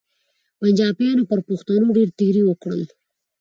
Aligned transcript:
پنچاپیانو 0.59 1.23
پر 1.29 1.39
پښتنو 1.47 1.87
ډېر 1.97 2.09
تېري 2.19 2.41
وکړل. 2.45 2.81